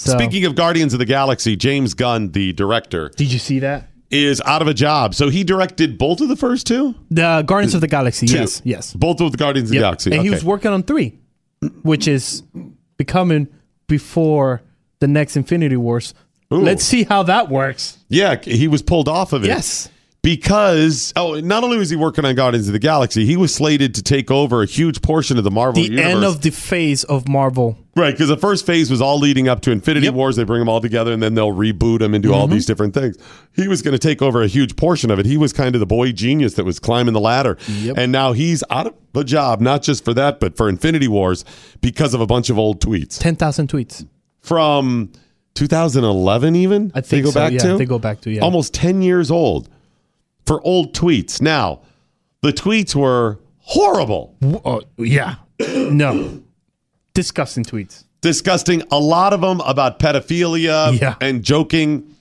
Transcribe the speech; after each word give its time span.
So- 0.00 0.12
Speaking 0.12 0.44
of 0.44 0.54
Guardians 0.54 0.92
of 0.92 0.98
the 0.98 1.04
Galaxy, 1.04 1.56
James 1.56 1.94
Gunn, 1.94 2.30
the 2.32 2.52
director, 2.52 3.10
Did 3.16 3.32
you 3.32 3.38
see 3.38 3.58
that? 3.60 3.88
is 4.10 4.40
out 4.46 4.62
of 4.62 4.68
a 4.68 4.74
job. 4.74 5.14
So 5.14 5.28
he 5.28 5.44
directed 5.44 5.98
both 5.98 6.20
of 6.20 6.28
the 6.28 6.36
first 6.36 6.66
two? 6.66 6.94
The 7.10 7.42
Guardians 7.46 7.74
of 7.74 7.80
the 7.82 7.88
Galaxy. 7.88 8.26
Two. 8.26 8.36
Yes, 8.38 8.62
yes. 8.64 8.94
Both 8.94 9.20
of 9.20 9.32
the 9.32 9.38
Guardians 9.38 9.68
of 9.70 9.74
the 9.74 9.80
Galaxy. 9.80 10.12
And 10.12 10.22
he 10.22 10.30
was 10.30 10.44
working 10.44 10.70
on 10.70 10.82
three, 10.82 11.18
which 11.82 12.08
is 12.08 12.42
becoming 12.96 13.48
before 13.86 14.62
the 15.00 15.08
next 15.08 15.36
Infinity 15.36 15.76
Wars. 15.76 16.14
Ooh. 16.52 16.62
Let's 16.62 16.84
see 16.84 17.04
how 17.04 17.22
that 17.24 17.50
works. 17.50 17.98
Yeah, 18.08 18.36
he 18.42 18.68
was 18.68 18.80
pulled 18.82 19.08
off 19.08 19.32
of 19.34 19.44
it. 19.44 19.48
Yes. 19.48 19.90
Because, 20.22 21.12
oh, 21.16 21.38
not 21.40 21.62
only 21.64 21.78
was 21.78 21.90
he 21.90 21.96
working 21.96 22.24
on 22.24 22.34
Guardians 22.34 22.66
of 22.66 22.72
the 22.72 22.78
Galaxy, 22.80 23.24
he 23.24 23.36
was 23.36 23.54
slated 23.54 23.94
to 23.94 24.02
take 24.02 24.30
over 24.30 24.62
a 24.62 24.66
huge 24.66 25.00
portion 25.00 25.38
of 25.38 25.44
the 25.44 25.50
Marvel 25.50 25.82
The 25.82 25.88
universe. 25.90 26.14
end 26.14 26.24
of 26.24 26.40
the 26.42 26.50
phase 26.50 27.04
of 27.04 27.28
Marvel. 27.28 27.78
Right, 27.96 28.10
because 28.12 28.28
the 28.28 28.36
first 28.36 28.66
phase 28.66 28.90
was 28.90 29.00
all 29.00 29.18
leading 29.18 29.48
up 29.48 29.60
to 29.62 29.70
Infinity 29.70 30.06
Yep. 30.06 30.14
Wars. 30.14 30.36
They 30.36 30.44
bring 30.44 30.58
them 30.60 30.68
all 30.68 30.80
together 30.80 31.12
and 31.12 31.22
then 31.22 31.34
they'll 31.34 31.54
reboot 31.54 32.00
them 32.00 32.14
and 32.14 32.22
do 32.22 32.32
all 32.34 32.44
Mm-hmm. 32.46 32.54
these 32.54 32.66
different 32.66 32.94
things. 32.94 33.16
He 33.54 33.68
was 33.68 33.80
going 33.80 33.92
to 33.92 33.98
take 33.98 34.20
over 34.20 34.42
a 34.42 34.48
huge 34.48 34.76
portion 34.76 35.10
of 35.10 35.18
it. 35.18 35.26
He 35.26 35.36
was 35.36 35.52
kind 35.52 35.74
of 35.74 35.80
the 35.80 35.86
boy 35.86 36.12
genius 36.12 36.54
that 36.54 36.64
was 36.64 36.78
climbing 36.80 37.14
the 37.14 37.20
ladder. 37.20 37.56
Yep. 37.68 37.96
And 37.96 38.12
now 38.12 38.32
he's 38.32 38.62
out 38.70 38.88
of 38.88 38.94
a 39.14 39.24
job, 39.24 39.60
not 39.60 39.82
just 39.82 40.04
for 40.04 40.12
that, 40.14 40.40
but 40.40 40.56
for 40.56 40.68
Infinity 40.68 41.08
Wars 41.08 41.44
because 41.80 42.12
of 42.12 42.20
a 42.20 42.26
bunch 42.26 42.50
of 42.50 42.58
old 42.58 42.80
tweets 42.80 43.18
10,000 43.18 43.68
tweets. 43.68 44.06
from 44.40 45.10
2011, 45.54 46.54
even. 46.56 46.92
I 46.94 47.00
think 47.00 47.08
they 47.08 47.20
go 47.22 47.30
so, 47.30 47.40
back 47.40 47.52
yeah, 47.52 47.58
to. 47.60 47.76
they 47.78 47.84
go 47.84 47.98
back 47.98 48.20
to, 48.22 48.30
yeah. 48.30 48.42
almost 48.42 48.74
10 48.74 49.02
years 49.02 49.30
old 49.30 49.68
for 50.48 50.60
old 50.66 50.94
tweets. 50.94 51.40
Now, 51.40 51.82
the 52.42 52.52
tweets 52.52 52.94
were 52.94 53.38
horrible. 53.60 54.34
Oh, 54.64 54.82
yeah. 54.96 55.36
no. 55.60 56.42
Disgusting 57.14 57.64
tweets. 57.64 58.04
disgusting. 58.20 58.82
A 58.90 58.98
lot 58.98 59.32
of 59.32 59.40
them 59.42 59.60
about 59.60 59.98
pedophilia 60.00 60.98
Yeah. 61.00 61.14
and 61.20 61.42
joking. 61.44 62.14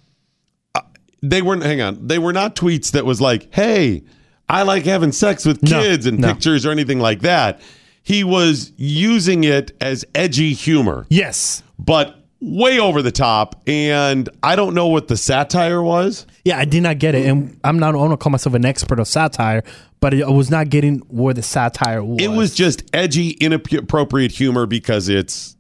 Uh, 0.75 0.81
They 1.23 1.42
weren't. 1.42 1.64
Hang 1.64 1.81
on. 1.81 2.05
They 2.08 2.20
were 2.20 2.33
not 2.33 2.55
tweets 2.55 2.92
that 2.92 3.05
was 3.05 3.20
like, 3.22 3.48
"Hey, 3.53 4.03
I 4.50 4.61
like 4.64 4.86
having 4.86 5.11
sex 5.11 5.45
with 5.45 5.61
No, 5.64 5.81
kids" 5.81 6.05
and 6.05 6.20
no. 6.20 6.28
pictures 6.28 6.66
or 6.66 6.72
anything 6.72 7.00
like 7.00 7.22
that. 7.22 7.59
He 8.03 8.23
was 8.23 8.72
using 8.78 9.44
it 9.44 9.75
as 9.81 10.05
edgy 10.16 10.53
humor, 10.53 11.05
Yes. 11.09 11.64
but 11.80 12.16
way 12.39 12.80
over 12.80 13.02
the 13.02 13.11
top. 13.11 13.61
And 13.67 14.30
I 14.43 14.55
don't 14.55 14.73
know 14.73 14.88
what 14.88 15.07
the 15.07 15.17
satire 15.17 15.81
was. 15.81 16.25
Yeah, 16.45 16.57
I 16.57 16.66
did 16.66 16.83
not 16.83 16.99
get 16.99 17.16
it. 17.16 17.25
And 17.25 17.59
I'm 17.63 17.80
not, 17.80 17.89
I 17.89 17.97
don't 17.97 18.19
call 18.19 18.31
myself 18.31 18.55
an 18.55 18.66
expert 18.66 18.99
of 18.99 19.07
satire, 19.07 19.63
but 19.99 20.13
I 20.13 20.30
was 20.30 20.49
not 20.52 20.69
getting 20.69 20.99
where 21.08 21.33
the 21.33 21.41
satire 21.41 22.03
was. 22.03 22.21
It 22.21 22.30
was 22.30 22.53
just 22.53 22.83
edgy, 22.93 23.31
inappropriate 23.31 24.31
humor 24.31 24.65
because 24.65 25.09
it's 25.09 25.55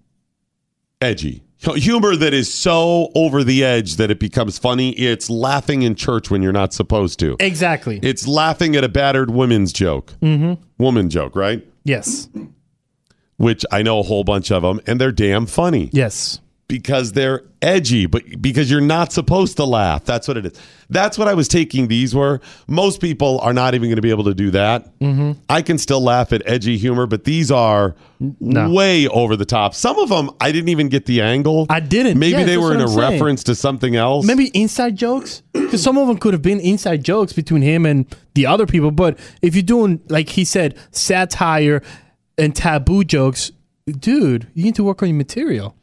edgy. 1.01 1.43
Humor 1.59 2.15
that 2.15 2.35
is 2.35 2.53
so 2.53 3.11
over 3.15 3.43
the 3.43 3.63
edge 3.63 3.95
that 3.95 4.11
it 4.11 4.19
becomes 4.19 4.59
funny. 4.59 4.91
It's 4.91 5.27
laughing 5.27 5.81
in 5.81 5.95
church 5.95 6.29
when 6.29 6.43
you're 6.43 6.53
not 6.53 6.71
supposed 6.71 7.17
to. 7.19 7.35
Exactly. 7.39 7.99
It's 8.03 8.27
laughing 8.27 8.75
at 8.75 8.83
a 8.83 8.89
battered 8.89 9.31
women's 9.31 9.73
joke. 9.73 10.13
Mm-hmm. 10.21 10.61
Woman 10.77 11.09
joke, 11.09 11.35
right? 11.35 11.67
yes. 11.83 12.29
Which 13.37 13.65
I 13.71 13.81
know 13.83 13.99
a 13.99 14.03
whole 14.03 14.23
bunch 14.23 14.51
of 14.51 14.63
them, 14.63 14.79
and 14.87 14.99
they're 15.01 15.11
damn 15.11 15.45
funny 15.45 15.89
Yes. 15.93 16.39
Because 16.69 17.13
they're 17.13 17.43
edgy, 17.61 18.05
but 18.07 18.23
because 18.41 18.69
you're 18.69 18.81
not 18.81 19.13
supposed 19.13 19.55
to 19.55 19.63
laugh. 19.63 20.03
That's 20.03 20.27
what 20.27 20.35
it 20.35 20.45
is. 20.47 20.59
That's 20.89 21.17
what 21.17 21.29
I 21.29 21.33
was 21.33 21.47
taking 21.47 21.87
these 21.87 22.13
were. 22.13 22.41
Most 22.67 22.99
people 22.99 23.39
are 23.39 23.53
not 23.53 23.73
even 23.73 23.87
going 23.87 23.95
to 23.95 24.01
be 24.01 24.09
able 24.09 24.25
to 24.25 24.33
do 24.33 24.51
that. 24.51 24.97
Mm-hmm. 24.99 25.39
I 25.47 25.61
can 25.61 25.77
still 25.77 26.01
laugh 26.01 26.33
at 26.33 26.41
edgy 26.45 26.77
humor, 26.77 27.07
but 27.07 27.23
these 27.23 27.51
are 27.51 27.95
No. 28.19 28.69
way 28.69 29.07
over 29.07 29.37
the 29.37 29.45
top. 29.45 29.75
Some 29.75 29.97
of 29.97 30.09
them 30.09 30.29
I 30.41 30.51
didn't 30.51 30.67
even 30.69 30.89
get 30.89 31.05
the 31.05 31.21
angle. 31.21 31.67
I 31.69 31.79
didn't. 31.79 32.19
Maybe 32.19 32.43
they 32.43 32.57
were 32.57 32.73
in 32.73 32.81
a 32.81 32.87
saying. 32.87 32.99
reference 32.99 33.43
to 33.45 33.55
something 33.55 33.95
else. 33.95 34.25
Maybe 34.25 34.47
inside 34.47 34.97
jokes? 34.97 35.43
Because 35.53 35.81
some 35.81 35.97
of 35.97 36.07
them 36.07 36.17
could 36.17 36.33
have 36.33 36.41
been 36.41 36.59
inside 36.59 37.01
jokes 37.03 37.31
between 37.31 37.61
him 37.61 37.85
and 37.85 38.13
the 38.33 38.45
other 38.45 38.65
people. 38.65 38.91
But 38.91 39.17
if 39.41 39.55
you're 39.55 39.63
doing, 39.63 40.01
like 40.09 40.29
he 40.29 40.43
said, 40.43 40.77
satire 40.91 41.81
and 42.37 42.53
taboo 42.53 43.05
jokes, 43.05 43.51
dude, 43.85 44.47
you 44.53 44.65
need 44.65 44.75
to 44.75 44.83
work 44.83 45.01
on 45.01 45.07
your 45.09 45.17
material. 45.17 45.75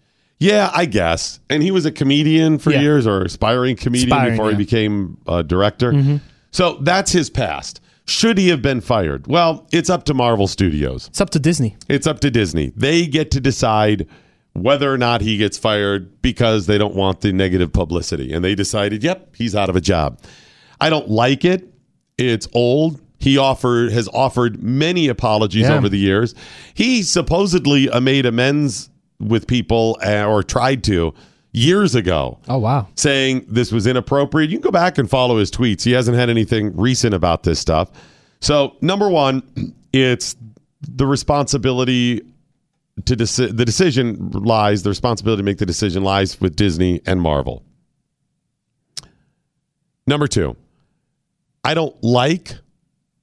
Yeah, 0.45 0.71
I 0.75 0.85
guess. 0.87 1.41
And 1.49 1.63
he 1.63 1.71
was 1.71 1.87
a 1.87 1.93
comedian 1.93 2.59
for 2.59 2.71
Yeah. 2.73 2.81
years 2.83 3.07
or 3.07 3.23
aspiring 3.23 3.77
comedian 3.77 4.11
Aspiring, 4.13 4.33
before 4.33 4.47
he 4.47 4.51
yeah. 4.51 4.55
Mm-hmm. 4.55 4.59
became 4.59 5.19
a 5.27 5.43
director. 5.43 6.21
So 6.51 6.79
that's 6.83 7.13
his 7.13 7.31
past. 7.31 7.81
Should 8.07 8.37
he 8.39 8.49
have 8.49 8.61
been 8.61 8.81
fired? 8.83 9.27
Well, 9.27 9.67
it's 9.73 9.89
up 9.89 10.05
to 10.05 10.15
Marvel 10.15 10.47
Studios. 10.47 11.09
It's 11.09 11.21
up 11.21 11.31
to 11.31 11.39
Disney. 11.39 11.77
It's 11.89 12.07
up 12.07 12.21
to 12.21 12.31
Disney. 12.31 12.73
They 12.77 13.07
get 13.07 13.31
to 13.31 13.41
decide 13.41 14.07
whether 14.53 14.93
or 14.93 14.99
not 14.99 15.21
he 15.23 15.37
gets 15.39 15.57
fired 15.59 16.21
because 16.23 16.67
they 16.67 16.77
don't 16.79 16.95
want 16.95 17.23
the 17.23 17.33
negative 17.33 17.73
publicity. 17.73 18.33
And 18.33 18.45
they 18.45 18.55
decided, 18.55 19.03
yep, 19.03 19.35
he's 19.35 19.57
out 19.57 19.69
of 19.71 19.75
a 19.77 19.81
job. 19.81 20.21
I 20.81 20.91
don't 20.91 21.09
like 21.09 21.45
it. 21.45 21.73
It's 22.19 22.47
old. 22.53 23.01
He 23.19 23.39
offered 23.39 23.91
has 23.93 24.07
offered 24.13 24.63
many 24.63 25.09
apologies 25.09 25.63
Yeah. 25.63 25.75
over 25.77 25.89
the 25.89 25.99
years. 25.99 26.35
He 26.75 27.03
supposedly 27.03 27.89
uh, 27.89 28.01
made 28.01 28.27
amends 28.27 28.91
with 29.21 29.47
people 29.47 29.99
uh, 30.05 30.25
or 30.27 30.43
tried 30.43 30.83
to 30.85 31.15
years 31.53 31.95
ago 31.95 32.39
Oh, 32.49 32.59
wow. 32.59 32.89
saying 32.97 33.47
this 33.49 33.71
was 33.71 33.87
inappropriate. 33.87 34.51
You 34.51 34.57
can 34.59 34.63
go 34.65 34.71
back 34.73 34.99
and 34.99 35.09
follow 35.09 35.39
his 35.39 35.51
tweets. 35.51 35.85
He 35.85 35.93
hasn't 35.93 36.17
had 36.17 36.29
anything 36.29 36.77
recent 36.77 37.15
about 37.15 37.45
this 37.45 37.59
stuff. 37.61 37.91
So, 38.41 38.77
number 38.81 39.09
one, 39.09 39.75
it's 39.93 40.35
the 40.81 41.07
responsibility 41.07 42.23
to 43.07 43.17
deci- 43.17 43.57
the 43.57 43.65
decision 43.65 44.31
lies, 44.33 44.83
the 44.83 44.91
responsibility 44.91 45.41
to 45.41 45.45
make 45.45 45.59
the 45.59 45.67
decision 45.67 46.03
lies 46.05 46.41
with 46.41 46.57
Disney 46.57 47.01
and 47.07 47.21
Marvel. 47.23 47.63
Number 50.07 50.27
two, 50.27 50.57
I 51.63 51.75
don't 51.75 51.97
like 52.03 52.57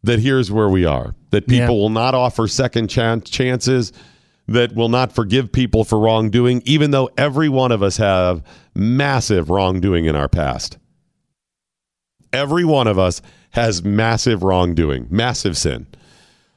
that 0.04 0.20
here's 0.20 0.52
where 0.52 0.68
we 0.70 0.84
are, 0.86 1.14
that 1.30 1.48
people 1.48 1.76
Yeah. 1.76 1.82
will 1.82 1.90
not 1.90 2.16
offer 2.16 2.48
second 2.48 2.88
chan- 2.90 3.22
chances, 3.22 3.94
that 4.48 4.74
will 4.76 4.90
not 4.90 5.14
forgive 5.14 5.52
people 5.52 5.84
for 5.84 6.00
wrongdoing, 6.00 6.62
even 6.66 6.92
though 6.92 7.10
every 7.18 7.50
one 7.50 7.72
of 7.72 7.82
us 7.82 7.98
have 7.98 8.44
massive 8.76 9.50
wrongdoing 9.50 10.06
in 10.06 10.16
our 10.16 10.28
past. 10.28 10.78
Every 12.34 12.66
one 12.66 12.88
of 12.88 12.98
us 12.98 13.22
has 13.52 13.84
massive 13.84 14.44
wrongdoing, 14.44 15.08
massive 15.10 15.58
sin. 15.58 15.88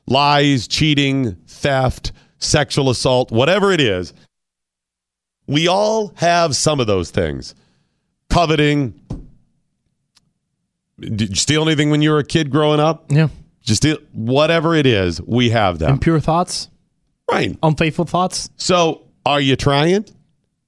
Lies, 0.06 0.68
cheating, 0.68 1.36
theft, 1.46 2.12
sexual 2.38 2.90
assault, 2.90 3.32
whatever 3.32 3.72
it 3.72 3.80
is. 3.80 4.12
We 5.46 5.68
all 5.68 6.12
have 6.16 6.56
some 6.56 6.80
of 6.80 6.86
those 6.86 7.10
things. 7.10 7.54
Coveting. 8.30 9.00
Did 11.00 11.30
you 11.30 11.36
steal 11.36 11.62
anything 11.62 11.90
when 11.90 12.02
you 12.02 12.10
were 12.10 12.18
a 12.18 12.24
kid 12.24 12.50
growing 12.50 12.80
up? 12.80 13.10
Yeah. 13.10 13.28
Just 13.62 13.82
steal 13.82 13.98
whatever 14.12 14.74
it 14.74 14.86
is, 14.86 15.20
we 15.22 15.50
have 15.50 15.78
them. 15.78 15.92
Impure 15.92 16.20
thoughts, 16.20 16.68
Right. 17.30 17.56
unfaithful 17.62 18.04
thoughts. 18.04 18.50
So, 18.56 19.02
are 19.24 19.40
you 19.40 19.56
trying? 19.56 20.04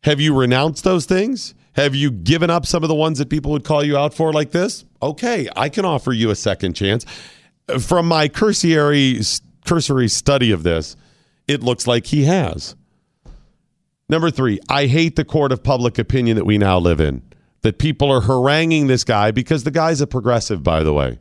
Have 0.04 0.20
you 0.20 0.34
renounced 0.34 0.84
those 0.84 1.04
things? 1.04 1.54
Have 1.74 1.94
you 1.94 2.10
given 2.10 2.48
up 2.48 2.64
some 2.64 2.82
of 2.82 2.88
the 2.88 2.94
ones 2.94 3.18
that 3.18 3.28
people 3.28 3.50
would 3.52 3.64
call 3.64 3.84
you 3.84 3.96
out 3.98 4.14
for 4.14 4.32
like 4.32 4.50
this? 4.52 4.84
Okay, 5.02 5.48
I 5.54 5.68
can 5.68 5.84
offer 5.84 6.12
you 6.12 6.30
a 6.30 6.34
second 6.34 6.74
chance. 6.74 7.04
From 7.80 8.06
my 8.06 8.28
cursory 8.28 9.20
cursory 9.66 10.08
study 10.08 10.52
of 10.52 10.62
this, 10.62 10.96
it 11.46 11.62
looks 11.62 11.86
like 11.86 12.06
he 12.06 12.24
has. 12.24 12.74
Number 14.08 14.30
3, 14.30 14.60
I 14.68 14.86
hate 14.86 15.16
the 15.16 15.24
court 15.24 15.52
of 15.52 15.62
public 15.62 15.98
opinion 15.98 16.36
that 16.36 16.44
we 16.46 16.56
now 16.56 16.78
live 16.78 17.00
in. 17.00 17.22
That 17.62 17.78
people 17.78 18.10
are 18.10 18.20
haranguing 18.22 18.86
this 18.86 19.02
guy 19.04 19.32
because 19.32 19.64
the 19.64 19.70
guy's 19.70 20.00
a 20.00 20.06
progressive 20.06 20.62
by 20.62 20.82
the 20.82 20.92
way. 20.94 21.18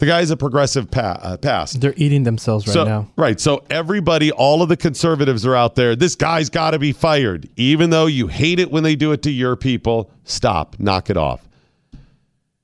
The 0.00 0.06
guy's 0.06 0.30
a 0.30 0.36
progressive 0.36 0.90
pa- 0.90 1.18
uh, 1.22 1.36
past. 1.36 1.80
They're 1.80 1.94
eating 1.96 2.24
themselves 2.24 2.66
right 2.66 2.72
So, 2.72 2.84
now. 2.84 3.08
Right. 3.16 3.38
So 3.38 3.64
everybody, 3.70 4.32
all 4.32 4.62
of 4.62 4.68
the 4.68 4.76
conservatives 4.76 5.44
are 5.46 5.54
out 5.54 5.74
there. 5.76 5.94
This 5.94 6.16
guy's 6.16 6.48
got 6.50 6.72
to 6.72 6.78
be 6.78 6.92
fired. 6.92 7.48
Even 7.56 7.90
though 7.90 8.06
you 8.06 8.26
hate 8.26 8.58
it 8.58 8.70
when 8.70 8.82
they 8.82 8.96
do 8.96 9.12
it 9.12 9.22
to 9.22 9.30
your 9.30 9.56
people, 9.56 10.10
stop, 10.24 10.76
knock 10.78 11.10
it 11.10 11.16
off. 11.16 11.46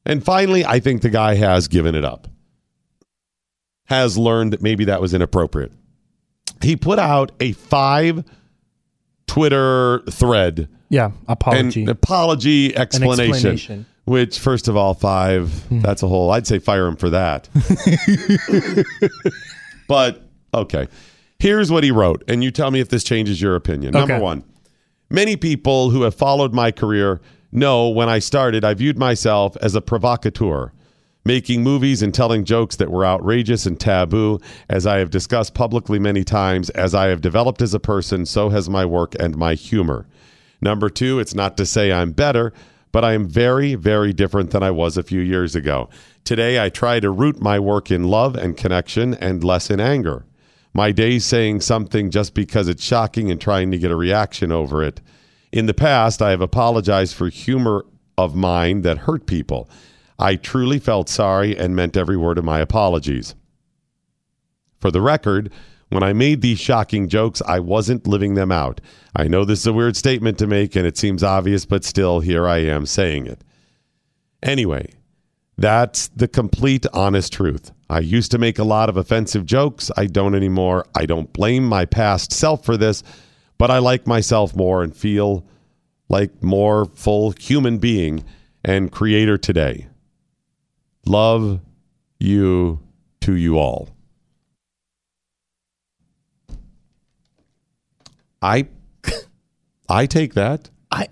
And 0.05 0.25
finally, 0.25 0.65
I 0.65 0.81
think 0.81 1.03
the 1.03 1.11
guy 1.11 1.35
has 1.35 1.69
given 1.69 1.95
it 1.95 2.05
up. 2.05 2.27
has 3.85 4.17
learned 4.19 4.53
that 4.53 4.63
maybe 4.63 4.85
that 4.87 5.01
was 5.01 5.15
inappropriate. 5.15 5.73
He 6.63 6.75
put 6.75 6.99
out 6.99 7.33
a 7.39 7.53
five 7.53 8.25
Twitter 9.27 10.01
thread 10.11 10.69
Yeah, 10.89 11.11
apology. 11.29 11.83
and 11.83 11.91
apology 11.91 12.77
explanation, 12.77 13.35
explanation. 13.35 13.87
Which, 14.07 14.39
first 14.39 14.69
of 14.69 14.77
all, 14.77 14.95
five, 14.95 15.53
hmm. 15.65 15.81
that's 15.81 16.03
a 16.03 16.09
whole, 16.09 16.31
I'd 16.31 16.47
say 16.47 16.59
fire 16.61 16.87
him 16.87 16.97
for 16.97 17.11
that. 17.11 17.49
but, 19.89 20.23
okay. 20.55 20.89
Here's 21.39 21.71
what 21.71 21.85
he 21.85 21.91
wrote, 21.91 22.25
and 22.29 22.43
you 22.43 22.51
tell 22.51 22.71
me 22.71 22.81
if 22.81 22.89
this 22.89 23.05
changes 23.05 23.43
your 23.43 23.57
opinion. 23.57 23.93
Number 23.93 24.15
Okay. 24.15 24.23
one, 24.23 24.45
many 25.11 25.37
people 25.37 25.91
who 25.91 26.03
have 26.03 26.15
followed 26.15 26.55
my 26.55 26.71
career 26.71 27.21
know 27.53 27.89
when 27.89 28.09
I 28.09 28.21
started, 28.21 28.65
I 28.65 28.75
viewed 28.75 28.97
myself 28.97 29.57
as 29.61 29.75
a 29.75 29.81
provocateur, 29.81 30.73
making 31.25 31.63
movies 31.65 32.01
and 32.01 32.15
telling 32.15 32.45
jokes 32.45 32.77
that 32.77 32.91
were 32.91 33.05
outrageous 33.05 33.67
and 33.67 33.79
taboo. 33.79 34.39
As 34.71 34.87
I 34.87 34.99
have 34.99 35.11
discussed 35.11 35.53
publicly 35.53 35.99
many 35.99 36.23
times, 36.25 36.71
as 36.71 36.95
I 36.95 37.09
have 37.09 37.21
developed 37.21 37.61
as 37.61 37.75
a 37.75 37.81
person, 37.81 38.25
so 38.25 38.49
has 38.51 38.71
my 38.71 38.85
work 38.85 39.15
and 39.19 39.37
my 39.37 39.55
humor. 39.55 40.07
Number 40.61 40.89
two, 40.89 41.19
it's 41.19 41.35
not 41.35 41.57
to 41.57 41.67
say 41.67 41.93
I'm 41.93 42.13
better, 42.13 42.53
but 42.93 43.05
I 43.05 43.13
am 43.13 43.29
very, 43.29 43.75
very 43.75 44.13
different 44.13 44.51
than 44.51 44.63
I 44.63 44.71
was 44.71 44.97
a 44.97 45.03
few 45.03 45.21
years 45.21 45.55
ago. 45.55 45.89
Today, 46.25 46.63
I 46.63 46.69
try 46.69 47.01
to 47.01 47.11
root 47.11 47.41
my 47.41 47.59
work 47.59 47.91
in 47.91 48.05
love 48.05 48.35
and 48.37 48.57
connection 48.57 49.15
and 49.15 49.45
less 49.45 49.71
in 49.71 49.81
anger. 49.81 50.25
My 50.75 50.93
days 50.93 51.25
saying 51.25 51.61
something 51.63 52.11
just 52.11 52.35
because 52.35 52.69
it's 52.69 52.85
shocking 52.85 53.31
and 53.31 53.41
trying 53.41 53.71
to 53.71 53.79
get 53.79 53.91
a 53.91 53.97
reaction 53.97 54.53
over 54.53 54.83
it. 54.83 55.01
In 55.53 55.67
the 55.67 55.75
past, 55.75 56.21
I 56.21 56.31
have 56.31 56.41
apologized 56.41 57.15
for 57.15 57.29
humor 57.29 57.87
of 58.19 58.35
mine 58.35 58.83
that 58.83 58.99
hurt 58.99 59.27
people. 59.27 59.71
I 60.19 60.37
truly 60.37 60.79
felt 60.79 61.09
sorry 61.09 61.57
and 61.57 61.77
meant 61.77 61.97
every 61.97 62.17
word 62.17 62.39
of 62.39 62.45
my 62.45 62.61
apologies. 62.61 63.35
For 64.79 64.91
the 64.91 65.01
record, 65.01 65.51
when 65.89 66.03
I 66.03 66.13
made 66.13 66.41
these 66.41 66.59
shocking 66.59 67.09
jokes, 67.09 67.41
I 67.47 67.61
wasn't 67.61 68.07
living 68.07 68.35
them 68.35 68.51
out. 68.51 68.81
I 69.15 69.29
know 69.29 69.45
this 69.45 69.61
is 69.61 69.67
a 69.67 69.73
weird 69.73 69.97
statement 69.97 70.39
to 70.39 70.47
make 70.47 70.75
and 70.75 70.87
it 70.87 70.99
seems 70.99 71.23
obvious, 71.23 71.65
but 71.65 71.85
still, 71.85 72.21
here 72.21 72.49
I 72.49 72.59
am 72.59 72.87
saying 72.87 73.27
it. 73.27 73.43
Anyway, 74.43 74.91
that's 75.57 76.09
the 76.09 76.29
complete 76.29 76.87
honest 76.93 77.33
truth. 77.33 77.73
I 77.89 78.01
used 78.01 78.33
to 78.33 78.39
make 78.39 78.59
a 78.59 78.65
lot 78.65 78.89
of 78.89 78.97
offensive 78.97 79.47
jokes. 79.47 79.91
I 79.97 80.07
don't 80.07 80.35
anymore. 80.35 80.87
I 80.95 81.07
don't 81.07 81.33
blame 81.33 81.65
my 81.65 81.85
past 81.85 82.33
self 82.33 82.65
for 82.65 82.77
this, 82.77 83.03
but 83.57 83.71
I 83.71 83.79
like 83.79 84.07
myself 84.07 84.57
more 84.57 84.83
and 84.83 84.95
feel 84.95 85.47
like 86.09 86.43
more 86.43 86.85
full 86.87 87.33
human 87.39 87.79
being 87.79 88.25
and 88.65 88.91
creator 88.91 89.39
today. 89.39 89.87
Love 91.07 91.61
you 92.19 92.81
to 93.21 93.37
you 93.37 93.59
all. 93.59 93.96
I 98.43 98.67
I 99.89 100.07
take 100.07 100.35
that. 100.35 100.71
I, 100.91 101.09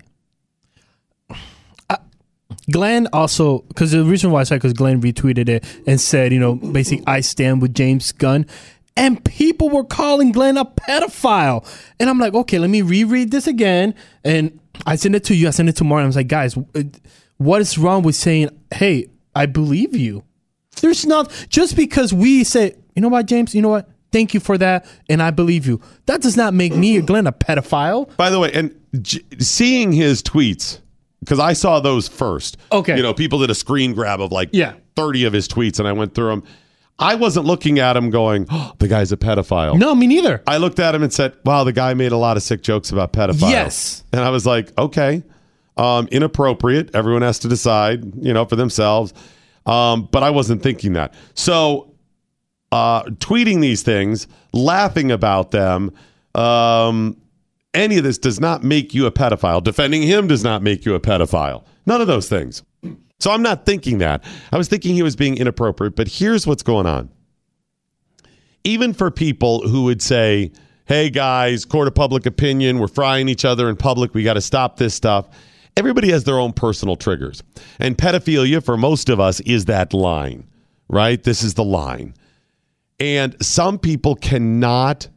Glenn 2.71 3.07
also 3.13 3.59
because 3.67 3.91
the 3.91 4.03
reason 4.03 4.31
why 4.31 4.41
I 4.41 4.43
said 4.43 4.55
because 4.55 4.73
Glenn 4.73 5.01
retweeted 5.01 5.49
it 5.49 5.65
and 5.85 5.99
said 5.99 6.33
you 6.33 6.39
know 6.39 6.55
basically 6.55 7.03
I 7.07 7.21
stand 7.21 7.61
with 7.61 7.73
James 7.73 8.11
Gunn, 8.11 8.45
and 8.97 9.23
people 9.23 9.69
were 9.69 9.83
calling 9.83 10.31
Glenn 10.31 10.57
a 10.57 10.65
pedophile, 10.65 11.67
and 11.99 12.09
I'm 12.09 12.19
like 12.19 12.33
okay 12.33 12.59
let 12.59 12.69
me 12.69 12.81
reread 12.81 13.31
this 13.31 13.47
again, 13.47 13.93
and 14.23 14.59
I 14.85 14.95
sent 14.95 15.15
it 15.15 15.23
to 15.25 15.35
you 15.35 15.47
I 15.47 15.51
sent 15.51 15.69
it 15.69 15.75
to 15.77 15.83
Martin 15.83 16.05
I 16.05 16.07
was 16.07 16.15
like 16.15 16.27
guys 16.27 16.57
what 17.37 17.61
is 17.61 17.77
wrong 17.77 18.03
with 18.03 18.15
saying 18.15 18.49
hey 18.73 19.07
I 19.35 19.45
believe 19.45 19.95
you, 19.95 20.23
there's 20.81 21.05
not 21.05 21.31
just 21.49 21.75
because 21.75 22.13
we 22.13 22.43
say 22.43 22.75
you 22.95 23.01
know 23.01 23.09
what 23.09 23.25
James? 23.25 23.53
You 23.53 23.61
know 23.61 23.69
what 23.69 23.89
thank 24.15 24.33
you 24.33 24.39
for 24.39 24.57
that 24.57 24.85
and 25.09 25.21
I 25.21 25.31
believe 25.31 25.67
you 25.67 25.81
that 26.05 26.21
does 26.21 26.37
not 26.37 26.53
make 26.53 26.73
me 26.75 26.97
or 26.97 27.01
Glenn 27.09 27.27
a 27.27 27.33
pedophile. 27.33 28.15
By 28.17 28.29
the 28.29 28.39
way, 28.39 28.51
and 28.53 28.73
j- 29.01 29.21
seeing 29.39 29.91
his 29.91 30.23
tweets 30.23 30.79
because 31.19 31.39
I 31.39 31.53
saw 31.53 31.79
those 31.79 32.07
first. 32.07 32.57
Okay. 32.71 32.95
you 32.97 33.03
know, 33.03 33.13
people 33.13 33.39
did 33.39 33.49
a 33.49 33.55
screen 33.55 33.93
grab 33.93 34.21
of 34.21 34.31
like 34.31 34.49
Yeah. 34.53 34.73
thirty 34.95 35.23
of 35.25 35.33
his 35.33 35.47
tweets, 35.47 35.79
and 35.79 35.87
I 35.87 35.91
went 35.91 36.13
through 36.15 36.29
them. 36.29 36.43
I 36.97 37.15
wasn't 37.15 37.45
looking 37.45 37.79
at 37.79 37.97
him 37.97 38.09
going, 38.09 38.45
oh, 38.51 38.71
"The 38.79 38.87
guy's 38.87 39.11
a 39.11 39.17
pedophile." 39.17 39.77
No, 39.77 39.93
me 39.95 40.07
neither. 40.07 40.41
I 40.47 40.57
looked 40.57 40.79
at 40.79 40.93
him 40.95 41.03
and 41.03 41.11
said, 41.11 41.33
"Wow, 41.43 41.63
the 41.65 41.73
guy 41.73 41.93
made 41.93 42.11
a 42.13 42.17
lot 42.17 42.37
of 42.37 42.43
sick 42.43 42.61
jokes 42.63 42.91
about 42.91 43.11
pedophiles." 43.11 43.49
Yes. 43.49 44.03
and 44.13 44.21
I 44.21 44.29
was 44.29 44.45
like, 44.45 44.71
"Okay, 44.77 45.23
um, 45.77 46.07
inappropriate. 46.11 46.93
Everyone 46.95 47.21
has 47.23 47.39
to 47.39 47.47
decide, 47.49 48.03
you 48.23 48.33
know, 48.33 48.45
for 48.45 48.55
themselves." 48.55 49.13
Um, 49.65 50.07
but 50.11 50.21
I 50.23 50.29
wasn't 50.29 50.61
thinking 50.61 50.93
that. 50.93 51.13
So, 51.33 51.91
uh, 52.75 53.03
tweeting 53.03 53.61
these 53.61 53.83
things, 53.83 54.27
laughing 54.51 55.09
about 55.09 55.51
them, 55.51 55.93
um, 56.35 57.15
any 57.73 57.97
of 57.97 58.03
this 58.03 58.17
does 58.17 58.37
not 58.37 58.65
make 58.65 58.93
you 58.93 59.05
a 59.05 59.11
pedophile. 59.11 59.63
Defending 59.63 60.01
him 60.01 60.27
does 60.27 60.43
not 60.43 60.61
make 60.61 60.83
you 60.83 60.93
a 60.93 60.99
pedophile. 60.99 61.63
None 61.85 62.01
of 62.01 62.07
those 62.07 62.27
things. 62.27 62.63
So 63.21 63.31
I'm 63.31 63.41
not 63.41 63.65
thinking 63.65 63.99
that. 63.99 64.25
I 64.51 64.57
was 64.57 64.67
thinking 64.67 64.93
he 64.93 65.03
was 65.03 65.15
being 65.15 65.37
inappropriate, 65.37 65.95
but 65.95 66.09
here's 66.09 66.45
what's 66.45 66.63
going 66.63 66.85
on. 66.85 67.09
Even 68.65 68.93
for 68.93 69.09
people 69.09 69.65
who 69.69 69.85
would 69.85 70.01
say, 70.01 70.51
hey 70.85 71.09
guys, 71.09 71.63
court 71.63 71.87
of 71.87 71.95
public 71.95 72.25
opinion, 72.25 72.79
we're 72.79 72.89
frying 72.89 73.29
each 73.29 73.45
other 73.45 73.69
in 73.69 73.77
public, 73.77 74.13
we 74.13 74.21
got 74.23 74.33
to 74.33 74.41
stop 74.41 74.75
this 74.75 74.93
stuff. 74.93 75.29
Everybody 75.77 76.11
has 76.11 76.25
their 76.25 76.39
own 76.39 76.51
personal 76.51 76.97
triggers. 76.97 77.41
And 77.79 77.97
pedophilia, 77.97 78.61
for 78.61 78.75
most 78.75 79.07
of 79.07 79.21
us, 79.21 79.39
is 79.41 79.63
that 79.65 79.93
line, 79.93 80.45
right? 80.89 81.23
This 81.23 81.41
is 81.41 81.53
the 81.53 81.63
line. 81.63 82.13
And 82.99 83.35
some 83.43 83.77
people 83.79 84.15
cannot 84.15 85.09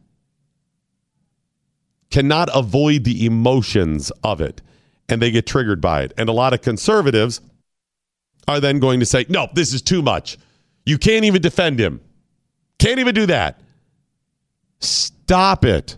cannot 2.09 2.49
avoid 2.53 3.03
the 3.03 3.25
emotions 3.25 4.11
of 4.23 4.41
it 4.41 4.61
and 5.07 5.21
they 5.21 5.31
get 5.31 5.45
triggered 5.45 5.81
by 5.81 6.03
it. 6.03 6.13
And 6.17 6.29
a 6.29 6.31
lot 6.31 6.53
of 6.53 6.61
conservatives 6.61 7.41
are 8.47 8.59
then 8.59 8.79
going 8.79 8.99
to 8.99 9.05
say, 9.05 9.25
no, 9.29 9.47
this 9.53 9.73
is 9.73 9.81
too 9.81 10.01
much. 10.01 10.37
You 10.85 10.97
can't 10.97 11.25
even 11.25 11.41
defend 11.41 11.79
him. 11.79 12.01
Can't 12.79 12.99
even 12.99 13.13
do 13.13 13.25
that. 13.27 13.59
Stop 14.79 15.65
it. 15.65 15.97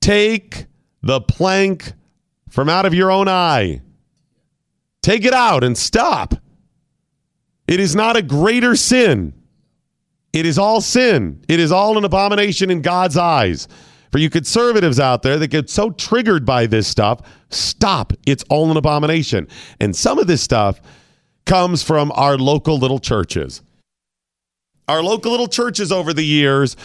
Take 0.00 0.66
the 1.02 1.20
plank 1.20 1.92
from 2.48 2.68
out 2.68 2.86
of 2.86 2.94
your 2.94 3.10
own 3.10 3.28
eye. 3.28 3.80
Take 5.02 5.24
it 5.24 5.34
out 5.34 5.64
and 5.64 5.76
stop. 5.76 6.34
It 7.66 7.80
is 7.80 7.94
not 7.94 8.16
a 8.16 8.22
greater 8.22 8.74
sin. 8.76 9.32
It 10.32 10.46
is 10.46 10.58
all 10.58 10.80
sin. 10.80 11.44
It 11.48 11.60
is 11.60 11.72
all 11.72 11.98
an 11.98 12.04
abomination 12.04 12.70
in 12.70 12.82
God's 12.82 13.16
eyes. 13.16 13.68
For 14.10 14.18
you 14.18 14.28
conservatives 14.28 15.00
out 15.00 15.22
there 15.22 15.38
that 15.38 15.48
get 15.48 15.70
so 15.70 15.90
triggered 15.90 16.44
by 16.44 16.66
this 16.66 16.86
stuff, 16.86 17.20
stop. 17.50 18.12
It's 18.26 18.44
all 18.50 18.70
an 18.70 18.76
abomination. 18.76 19.48
And 19.80 19.96
some 19.96 20.18
of 20.18 20.26
this 20.26 20.42
stuff 20.42 20.80
comes 21.46 21.82
from 21.82 22.12
our 22.14 22.36
local 22.36 22.78
little 22.78 22.98
churches. 22.98 23.62
Our 24.88 25.02
local 25.02 25.30
little 25.30 25.48
churches 25.48 25.90
over 25.90 26.12
the 26.12 26.24
years 26.24 26.76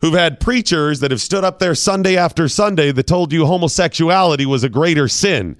who've 0.00 0.14
had 0.14 0.40
preachers 0.40 1.00
that 1.00 1.10
have 1.10 1.20
stood 1.20 1.44
up 1.44 1.58
there 1.58 1.74
Sunday 1.74 2.16
after 2.16 2.48
Sunday 2.48 2.92
that 2.92 3.06
told 3.06 3.32
you 3.32 3.46
homosexuality 3.46 4.44
was 4.44 4.62
a 4.62 4.68
greater 4.68 5.08
sin. 5.08 5.56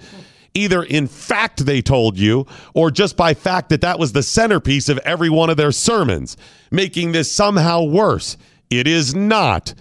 Either 0.54 0.82
in 0.82 1.08
fact 1.08 1.66
they 1.66 1.82
told 1.82 2.16
you, 2.16 2.46
or 2.75 2.90
just 2.90 3.16
by 3.16 3.34
fact 3.34 3.68
that 3.68 3.80
that 3.80 3.99
was 3.99 4.12
the 4.12 4.23
centerpiece 4.23 4.88
of 4.88 4.99
every 4.99 5.28
one 5.28 5.50
of 5.50 5.56
their 5.56 5.73
sermons, 5.73 6.37
making 6.70 7.12
this 7.12 7.30
somehow 7.30 7.82
worse. 7.82 8.37
It 8.70 8.87
is 8.87 9.14
not. 9.14 9.75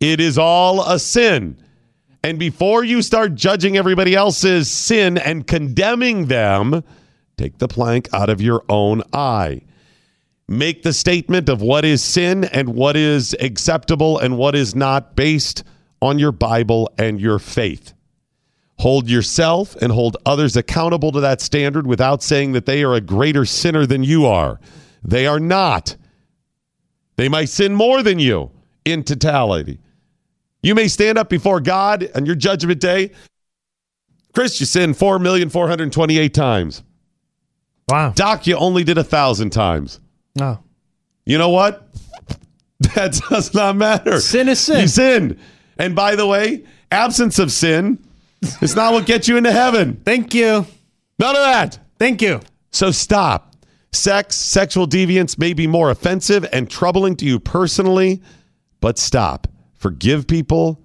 It 0.00 0.20
is 0.20 0.38
all 0.38 0.82
a 0.82 0.98
sin. 0.98 1.58
And 2.22 2.38
before 2.38 2.82
you 2.84 3.02
start 3.02 3.34
judging 3.34 3.76
everybody 3.76 4.14
else's 4.14 4.70
sin 4.70 5.18
and 5.18 5.46
condemning 5.46 6.26
them, 6.26 6.82
take 7.36 7.58
the 7.58 7.68
plank 7.68 8.08
out 8.14 8.30
of 8.30 8.40
your 8.40 8.64
own 8.70 9.02
eye. 9.12 9.60
Make 10.48 10.82
the 10.82 10.94
statement 10.94 11.50
of 11.50 11.60
what 11.60 11.84
is 11.84 12.02
sin 12.02 12.44
and 12.44 12.70
what 12.70 12.96
is 12.96 13.34
acceptable 13.40 14.18
and 14.18 14.38
what 14.38 14.54
is 14.54 14.74
not 14.74 15.16
based 15.16 15.64
on 16.00 16.18
your 16.18 16.32
Bible 16.32 16.90
and 16.96 17.20
your 17.20 17.38
faith. 17.38 17.92
Hold 18.78 19.08
yourself 19.08 19.76
and 19.76 19.92
hold 19.92 20.16
others 20.26 20.56
accountable 20.56 21.12
to 21.12 21.20
that 21.20 21.40
standard 21.40 21.86
without 21.86 22.22
saying 22.22 22.52
that 22.52 22.66
they 22.66 22.82
are 22.82 22.94
a 22.94 23.00
greater 23.00 23.44
sinner 23.44 23.86
than 23.86 24.02
you 24.02 24.26
are. 24.26 24.60
They 25.02 25.26
are 25.26 25.40
not. 25.40 25.96
They 27.16 27.28
might 27.28 27.48
sin 27.48 27.74
more 27.74 28.02
than 28.02 28.18
you 28.18 28.50
in 28.84 29.04
totality. 29.04 29.78
You 30.62 30.74
may 30.74 30.88
stand 30.88 31.18
up 31.18 31.28
before 31.28 31.60
God 31.60 32.10
on 32.14 32.26
your 32.26 32.34
judgment 32.34 32.80
day. 32.80 33.12
Chris, 34.32 34.58
you 34.58 34.66
sinned 34.66 34.96
4,428 34.96 36.34
times. 36.34 36.82
Wow. 37.88 38.12
Doc, 38.16 38.46
you 38.46 38.56
only 38.56 38.82
did 38.82 38.98
a 38.98 39.04
thousand 39.04 39.50
times. 39.50 40.00
Oh. 40.40 40.58
You 41.24 41.38
know 41.38 41.50
what? 41.50 41.88
That 42.94 43.18
does 43.30 43.54
not 43.54 43.76
matter. 43.76 44.20
Sin 44.20 44.48
is 44.48 44.60
sin. 44.60 44.82
You 44.82 44.88
sinned. 44.88 45.38
And 45.78 45.94
by 45.94 46.16
the 46.16 46.26
way, 46.26 46.64
absence 46.90 47.38
of 47.38 47.50
sin 47.50 48.03
is 48.62 48.76
not 48.76 48.92
what 48.92 49.06
gets 49.06 49.28
you 49.28 49.36
into 49.36 49.52
heaven. 49.52 50.00
Thank 50.04 50.34
you. 50.34 50.66
None 51.18 51.36
of 51.36 51.42
that. 51.42 51.78
Thank 51.98 52.22
you. 52.22 52.40
So 52.70 52.90
stop. 52.90 53.54
Sex, 53.92 54.36
sexual 54.36 54.88
deviance 54.88 55.38
may 55.38 55.52
be 55.52 55.66
more 55.66 55.90
offensive 55.90 56.44
and 56.52 56.68
troubling 56.68 57.14
to 57.16 57.24
you 57.24 57.38
personally, 57.38 58.20
but 58.80 58.98
stop. 58.98 59.46
Forgive 59.74 60.26
people 60.26 60.80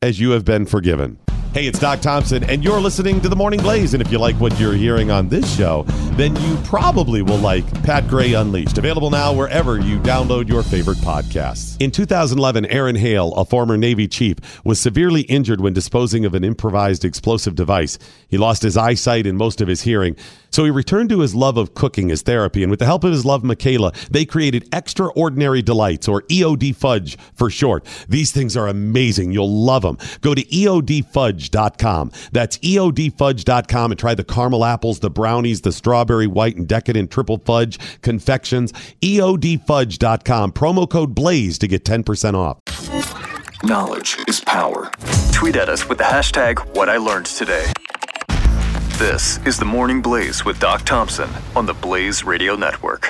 as 0.00 0.18
you 0.18 0.30
have 0.30 0.44
been 0.44 0.64
forgiven. 0.64 1.18
Hey, 1.58 1.66
it's 1.66 1.80
Doc 1.80 1.98
Thompson, 1.98 2.44
and 2.44 2.62
you're 2.62 2.78
listening 2.78 3.20
to 3.20 3.28
The 3.28 3.34
Morning 3.34 3.58
Blaze. 3.58 3.92
And 3.92 4.00
if 4.00 4.12
you 4.12 4.18
like 4.20 4.36
what 4.36 4.60
you're 4.60 4.74
hearing 4.74 5.10
on 5.10 5.28
this 5.28 5.56
show, 5.56 5.82
then 6.12 6.36
you 6.36 6.56
probably 6.62 7.20
will 7.20 7.38
like 7.38 7.66
Pat 7.82 8.06
Gray 8.06 8.34
Unleashed, 8.34 8.78
available 8.78 9.10
now 9.10 9.32
wherever 9.32 9.76
you 9.76 9.98
download 9.98 10.48
your 10.48 10.62
favorite 10.62 10.98
podcasts. 10.98 11.76
In 11.80 11.90
2011, 11.90 12.66
Aaron 12.66 12.94
Hale, 12.94 13.34
a 13.34 13.44
former 13.44 13.76
Navy 13.76 14.06
chief, 14.06 14.64
was 14.64 14.78
severely 14.78 15.22
injured 15.22 15.60
when 15.60 15.72
disposing 15.72 16.24
of 16.24 16.34
an 16.34 16.44
improvised 16.44 17.04
explosive 17.04 17.56
device. 17.56 17.98
He 18.28 18.38
lost 18.38 18.62
his 18.62 18.76
eyesight 18.76 19.26
and 19.26 19.36
most 19.36 19.60
of 19.60 19.66
his 19.66 19.82
hearing. 19.82 20.14
So 20.50 20.64
he 20.64 20.70
returned 20.70 21.10
to 21.10 21.20
his 21.20 21.34
love 21.34 21.56
of 21.56 21.74
cooking 21.74 22.12
as 22.12 22.22
therapy, 22.22 22.62
and 22.62 22.70
with 22.70 22.78
the 22.78 22.86
help 22.86 23.02
of 23.02 23.10
his 23.10 23.24
love, 23.24 23.42
Michaela, 23.42 23.92
they 24.10 24.24
created 24.24 24.68
Extraordinary 24.72 25.60
Delights, 25.60 26.06
or 26.06 26.22
EOD 26.22 26.74
Fudge 26.76 27.18
for 27.34 27.50
short. 27.50 27.84
These 28.08 28.30
things 28.30 28.56
are 28.56 28.68
amazing. 28.68 29.32
You'll 29.32 29.64
love 29.64 29.82
them. 29.82 29.98
Go 30.20 30.34
to 30.36 30.42
EODFudge.com. 31.48 32.12
That's 32.32 32.58
EODFudge.com 32.58 33.92
and 33.92 33.98
try 33.98 34.14
the 34.14 34.24
caramel 34.24 34.64
apples, 34.64 35.00
the 35.00 35.10
brownies, 35.10 35.62
the 35.62 35.72
strawberry 35.72 36.26
white 36.26 36.56
and 36.56 36.66
decadent 36.66 37.10
triple 37.10 37.38
fudge 37.38 37.78
confections. 38.02 38.72
EODFudge.com. 39.02 40.52
Promo 40.52 40.88
code 40.88 41.14
BLAZE 41.14 41.58
to 41.58 41.68
get 41.68 41.84
10% 41.84 42.34
off. 42.34 42.58
Knowledge 43.64 44.18
is 44.28 44.40
power. 44.40 44.90
Tweet 45.32 45.56
at 45.56 45.68
us 45.68 45.88
with 45.88 45.98
the 45.98 46.04
hashtag 46.04 46.58
what 46.76 46.88
I 46.88 46.96
learned 46.96 47.26
today. 47.26 47.70
This 48.98 49.38
is 49.46 49.58
the 49.58 49.64
Morning 49.64 50.02
Blaze 50.02 50.44
with 50.44 50.58
Doc 50.58 50.82
Thompson 50.84 51.30
on 51.54 51.66
the 51.66 51.74
Blaze 51.74 52.24
Radio 52.24 52.56
Network. 52.56 53.06